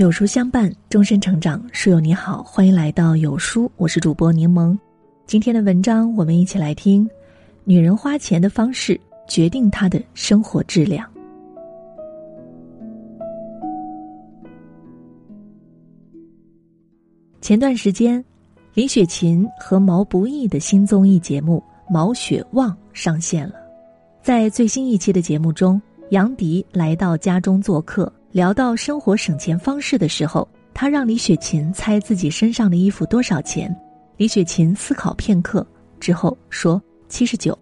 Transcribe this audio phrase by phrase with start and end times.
[0.00, 1.62] 有书相伴，终身成长。
[1.74, 4.74] 书友你好，欢迎来到有书，我是主播柠檬。
[5.26, 7.06] 今天的文章，我们一起来听：
[7.64, 11.06] 女人花钱的方式决定她的生活质量。
[17.42, 18.24] 前段时间，
[18.72, 21.62] 李雪琴和毛不易的新综艺节目
[21.92, 23.56] 《毛血旺》上线了。
[24.22, 25.78] 在最新一期的节目中，
[26.08, 28.10] 杨迪来到家中做客。
[28.32, 33.74] 聊到生活省钱方式的时候，他让李雪琴猜自己身上的衣服多少钱。
[34.16, 35.66] 李雪琴思考片刻
[35.98, 37.58] 之后说：“七十九。”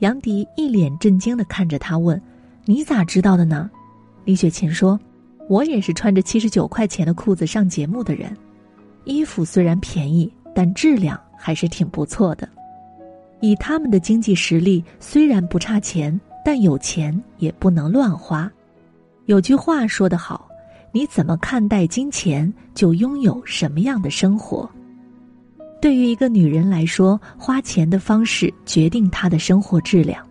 [0.00, 2.20] 杨迪一脸震惊的看着他问
[2.66, 3.70] ：“你咋知道的呢？”
[4.24, 4.98] 李雪琴说
[5.48, 8.36] ：“我也是穿着七十九块钱的裤子上节目的人。
[9.04, 12.48] 衣服虽然便宜，但质量还是挺不错的。
[13.40, 18.50] 以他们的经济实力，虽然不差钱，但有钱也不能乱花。”
[19.30, 20.48] 有句话说得好，
[20.90, 24.68] 你怎么看待金钱，就拥有什么样的生活。
[25.80, 30.26] 对于一个女人来说，花钱的方式决定她的生活质量。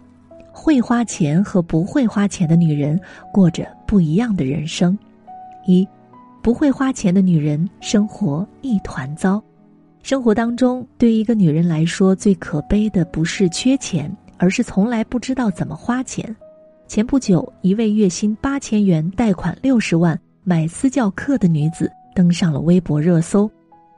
[0.51, 2.99] 会花钱和不会花钱的女人
[3.31, 4.99] 过着不一样的人生。
[5.65, 5.87] 一，
[6.41, 9.41] 不会花钱的女人生活一团糟。
[10.03, 16.35] 生活当中，对于一个女人来说，最可悲的不是缺钱，而是从来不知道怎么花钱。
[16.89, 23.49] 前不久，一位月薪八千元、贷款六十万买私教课的女子登上了微博热搜。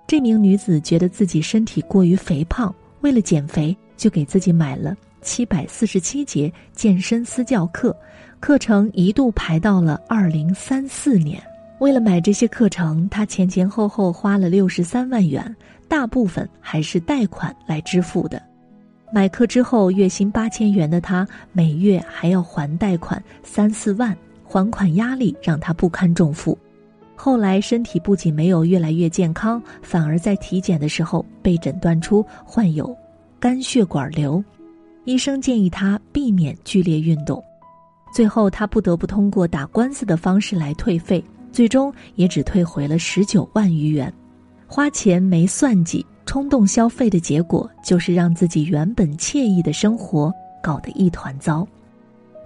[0.05, 7.95] 这名女子觉得自己身体过于肥胖，为了减肥，就给自己买了七百四十七节健身私教课，
[8.41, 11.41] 课程一度排到了二零三四年。
[11.79, 15.55] 为了买这些课程，她前前后后花了六十三万元，
[15.87, 18.50] 大部分还是贷款来支付的。
[19.13, 26.57] 买课之后，月薪八千元的他，每月还要还贷款三四万，还款压力让他不堪重负。
[27.13, 32.95] 后来身体不仅没有越来越健康，反而在体检的时候被诊断出患有
[33.37, 34.41] 肝血管瘤，
[35.03, 37.43] 医生建议他避免剧烈运动。
[38.13, 41.21] 最后他不得不通过打官司的方式来退费，
[41.51, 44.11] 最终也只退回了十九万余元。
[44.67, 46.05] 花钱没算计。
[46.25, 51.67] 冲动消费的结果，就是让自己原本惬意的生活搞得一团糟。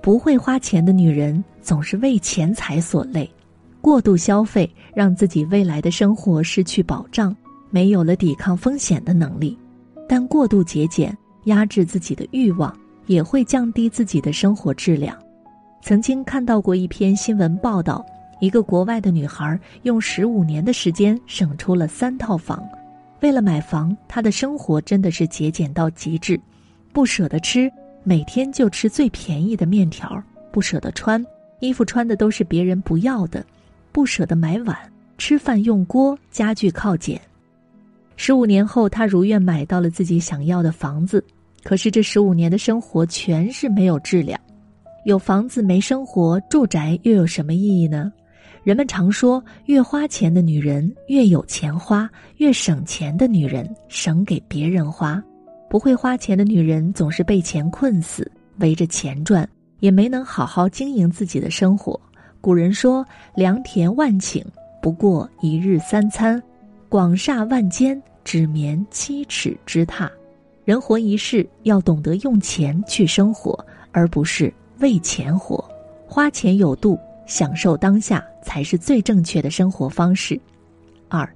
[0.02, 3.30] 不会花钱的女人总是为钱财所累，
[3.82, 7.36] 过度消费让自己未来的生活失去保障，
[7.70, 9.58] 没有了抵抗风险的能力。
[10.08, 11.16] 但过度节俭，
[11.46, 12.76] 压制自己的欲望，
[13.08, 15.18] 也会降低自己的生活质量。
[15.82, 18.06] 曾经看到过一篇新闻报道，
[18.40, 22.64] 一个国外的女孩用十五年的时间省出了三套房。
[23.22, 26.40] 为了买房，他的生活真的是节俭到极致，
[26.94, 27.72] 不舍得吃，
[28.04, 30.22] 每天就吃最便宜的面条；
[30.52, 31.24] 不舍得穿
[31.60, 33.42] 衣服，穿的都是别人不要的；
[33.92, 34.78] 不舍得买碗，
[35.18, 37.20] 吃饭用锅，家具靠捡。
[38.18, 41.24] 十五年后，他如愿买到了自己想要的房子，
[41.64, 44.40] 可是这十五年的生活全是没有质量。
[45.06, 48.12] 有房子没生活，住宅又有什么意义呢？
[48.66, 55.24] 人们常说，越花钱的女人越有钱花，越省钱的女人省给别人花。
[55.70, 59.48] 不会花钱的女人总是被钱困死，围着钱转，
[59.82, 62.00] 也没能好好经营自己的生活。
[62.42, 63.06] 古人说
[63.38, 64.44] ：“良田万顷，
[64.82, 66.42] 不过一日三餐；
[66.90, 70.10] 广厦万间，只眠七尺之榻。”
[70.66, 75.64] 人活一世，要懂得用钱去生活，而不是为钱活。
[76.08, 76.98] 花钱有度。
[77.26, 80.40] 享受当下才是最正确的生活方式。
[81.08, 81.28] 二，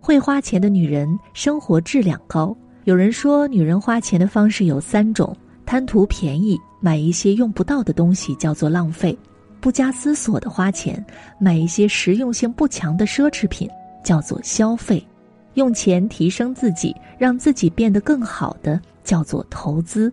[0.00, 2.56] 会花钱的女人生活质量高。
[2.84, 9.16] 有人说，女人花钱的方式有三种：贪图便宜，买一些用不到的东西叫做浪费；
[9.60, 11.04] 不加思索的花钱，
[11.38, 13.68] 买一些实用性不强的奢侈品
[14.02, 14.98] 叫做消费；
[15.54, 20.12] 用钱提升自己，让自己变得更好的叫做投资。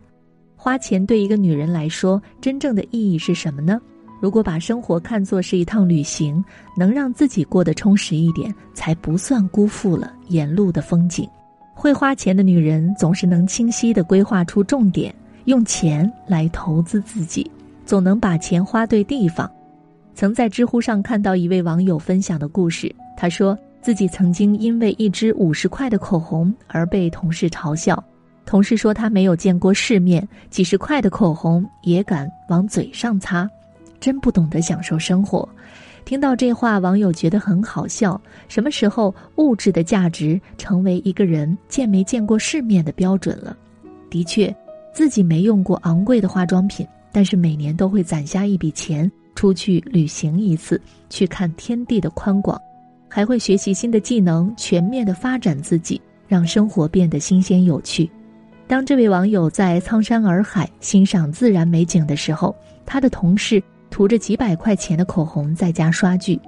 [0.56, 3.82] 花钱对一个女人来说，真正的意义是什么呢？
[4.20, 6.44] 如果把生活看作是一趟旅行，
[6.76, 11.28] 能让自己过得充实一点，才不算辜负了沿路的风景。
[11.74, 17.50] 会花钱的女人总是能清晰地规划出重点，用钱来投资自己，
[17.86, 19.50] 总能把钱花对地方。
[20.14, 28.04] 曾在知乎上看到一位网友分享的故事，他说自己曾经因为一支五十块的口红而被同事嘲笑，
[28.46, 33.50] 同事说他没有见过世面，几十块的口红也敢往嘴上擦。
[34.00, 35.48] 真不懂得享受生活，
[36.06, 38.20] 听到这话，网友觉得很好笑。
[38.48, 43.56] 什么时候物质的价值成为一个人见没见过世面的标准了？
[44.10, 44.56] 的确，
[44.94, 52.60] 自己没用过昂贵的化妆品，但是每年都会攒下一笔钱出去旅行一次，去看天地的宽广。
[53.08, 58.10] 还会学习新的技能，全面的发展自己，让生活变得新鲜有趣。
[58.68, 62.56] 当这位网友在苍山洱海欣赏自然美景的时候，
[62.86, 66.40] 他的同事涂着几百块钱的口红在家刷剧；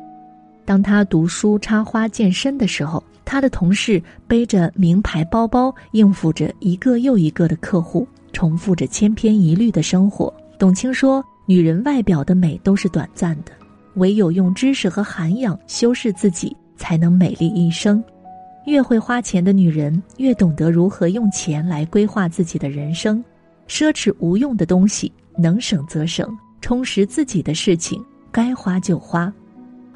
[0.65, 10.33] 当他读书、插花、健身的时候，他的同事背着名牌包包应付着一个又一个的客户，重复着千篇一律的生活。
[10.57, 13.51] 董卿说：“女人外表的美都是短暂的，
[13.95, 18.03] 唯有用知识和涵养修饰自己，才能美丽一生。”
[18.67, 23.23] 越会花钱的女人，越懂得如何用钱来规划自己的人生。
[23.67, 26.27] 奢侈无用的东西，能省则省；
[26.61, 29.31] 充实自己的事情，该花就花。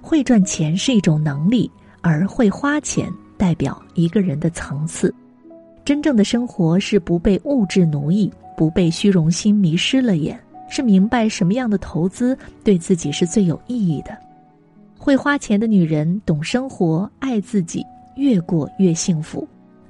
[0.01, 1.71] 会赚钱是一种能力，
[2.01, 5.13] 而会花钱代表一个人的层次。
[5.83, 14.17] 真正的生活是不被物质奴役，不被虚荣心迷失了眼，是明白什么样的投资对自己是最有意义的。
[14.97, 17.85] 会花钱的女人懂生活，爱自己。
[18.15, 19.45] 越过越幸福。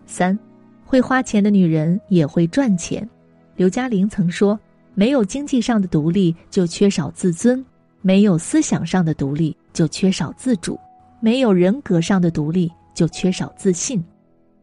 [0.08, 0.36] 三，
[0.84, 3.08] 会花钱的女人也会赚钱。
[3.56, 4.60] 刘嘉玲曾说
[4.96, 7.64] ：“没有经济上的独立，就缺少自尊；
[8.02, 10.76] 没有思想上的独立，就缺少自主；
[11.20, 14.04] 没有人格上的独立，就缺少自信。”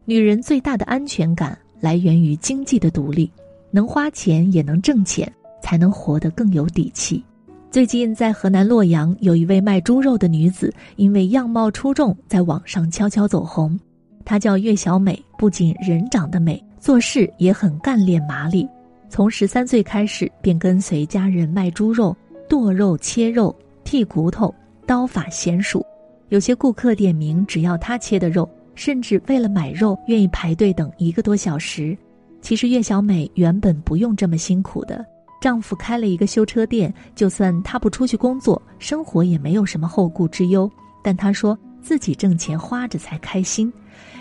[0.04, 3.30] 女人最大的安全感来源于经济的独立，
[3.70, 5.30] 能花钱也能挣钱，
[5.62, 7.22] 才能活得更有底气。
[7.70, 13.78] 最近，在河南洛阳，有一位卖猪肉的女子，因为样貌出众，在网上悄悄走红。
[14.24, 18.68] 她叫岳小美，不仅人长得美，做事也很干练麻利。
[19.12, 22.16] 从十三岁开始，便跟随家人卖猪肉，
[22.48, 23.54] 剁肉、切肉、
[23.84, 24.54] 剔骨头，
[24.86, 25.84] 刀法娴熟。
[26.30, 31.94] 有些顾客点名只要他切的肉，甚至为了买肉愿意排队等一个多小时。
[32.40, 35.04] 其实岳小美原本不用这么辛苦的。
[35.42, 40.70] 丈夫开了一个修车店，就算她不出去工作，生活也没有什么后顾之忧。
[41.04, 43.70] 但她说自己挣钱花着才开心，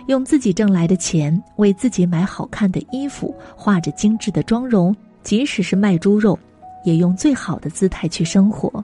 [0.08, 6.38] 用自己挣来的钱为自己买好看的衣服，画着精致的妆容，即使是卖猪肉，
[6.84, 8.84] 也用最好的姿态去生活。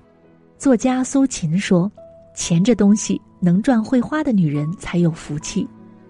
[0.58, 1.92] 作家苏秦说
[2.36, 5.68] ：“钱这东西，能赚会花的女人才有福气，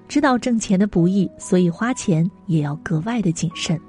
[0.07, 3.79] 知道挣钱的不易，所以花钱也要格外的谨慎。”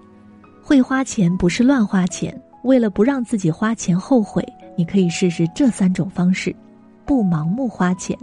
[0.62, 6.54] 会花钱不是乱花钱，为了不让自己花钱后悔，你可以试试这三种方式：
[7.06, 8.16] 不盲目花钱。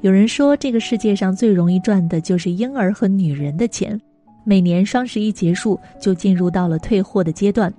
[0.00, 4.00] 有人说，这个世界上最容易赚的就是婴儿和女人的钱。
[4.44, 7.72] 每年双十一结束，就进入到了退货的阶段。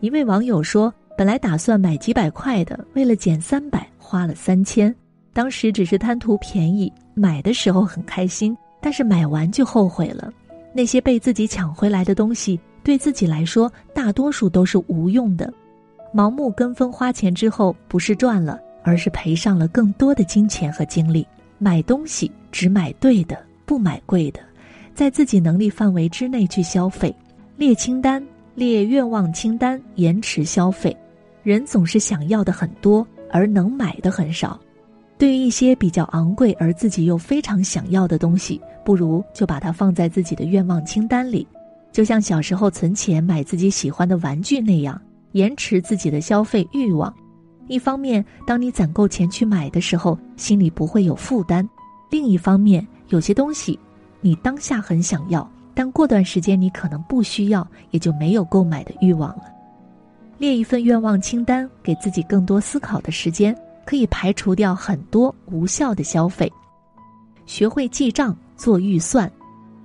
[0.00, 4.94] 一位网友说，本来打算买几百块的，为了减三百，花了三千。
[5.34, 10.32] 当时只是贪图便宜，买的时候很开心，但是买完就后悔了。
[10.72, 12.58] 那些被自己抢回来的东西。
[12.82, 15.52] 对自己来说，大多数都是无用的。
[16.14, 21.26] 盲目跟风花钱之后，不是赚了，而是赔上了更多的金钱和精力。
[21.58, 24.40] 买东西只买对的，不买贵的，
[24.94, 27.14] 在自己能力范围之内去消费。
[27.56, 28.24] 列清单，
[28.54, 30.96] 列愿望清单，延迟消费。
[31.42, 34.58] 人总是想要的很多，而能买的很少。
[35.16, 41.44] 对于一些比较昂贵而自己又非常想要的东西，不如就把它放在自己的愿望清单里。
[41.90, 45.00] 就像小时候存钱买自己喜欢的玩具那样，
[45.32, 47.12] 延迟自己的消费欲望。
[47.68, 51.64] 一方面，当你攒够钱去买的时候，心里不会有负担；
[52.10, 53.78] 另一方面，有些东西
[54.20, 59.44] 你当下很想要，但过段时间你可能不需要，也就没有购买的欲望了。
[60.38, 66.50] 列一份愿望清单，给自己更多思考的时间，可以排除掉很多无效的消费。
[67.44, 69.30] 学会记账，做预算。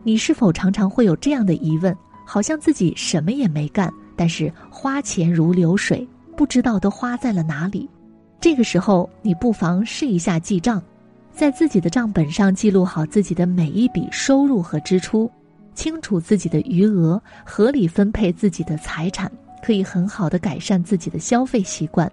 [0.04, 1.96] 你是否常常会有这样的疑问？
[2.26, 7.90] 好像自己什么也没干，但是花钱如流水，不知道都花在了哪里。
[8.42, 10.84] 这个时候，你不妨试一下记账，
[11.32, 15.32] 在自己的账本上记录好自己的每一笔收入和支出，
[15.74, 19.32] 清楚自己的余额，合理分配自己的财产，
[19.64, 22.12] 可以很好的改善自己的消费习惯。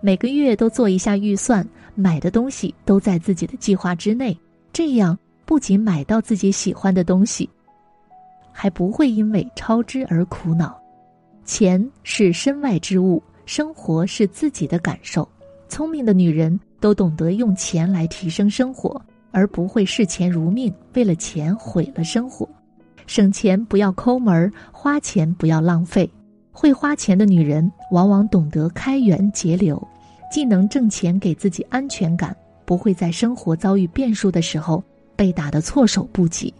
[0.00, 4.36] 每个月都做一下预算，买的东西都在自己的计划之内，
[4.72, 5.16] 这样。
[5.46, 7.50] 不仅买到自己喜欢的东西，
[8.52, 10.80] 还不会因为超支而苦恼。
[11.44, 15.28] 钱是身外之物，生活是自己的感受。
[15.68, 22.48] 聪明的女人都懂得用钱来提升生活，而不会视钱如命，为了钱毁了生活。
[23.06, 26.10] 省钱不要抠门儿，花钱不要浪费。
[26.52, 29.80] 会花钱的女人往往懂得开源节流，
[30.30, 34.82] 既能挣钱给自己安全感，不会在生活遭遇变数的时候。
[35.16, 36.54] 被打得措手不及，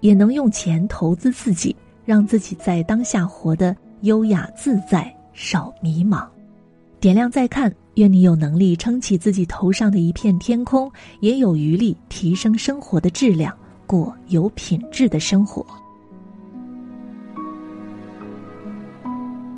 [0.00, 6.26] 也能用钱投资自己，让自己在当下活得优雅自在，少迷茫。
[6.98, 10.90] 点亮再看，愿你有能力撑起自己头上的一片天空，
[11.20, 15.64] 也有余力提升生活的质量，过有品质的生活。